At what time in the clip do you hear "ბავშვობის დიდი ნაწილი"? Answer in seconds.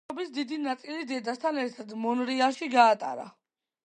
0.09-1.03